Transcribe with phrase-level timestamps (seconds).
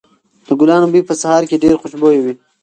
[0.47, 2.33] د ګلانو بوی په سهار کې ډېر خوشبويه وي.